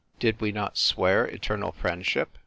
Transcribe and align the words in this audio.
"Did 0.19 0.41
we 0.41 0.51
not 0.51 0.79
swear 0.79 1.25
eternal 1.25 1.71
friendship?" 1.73 2.35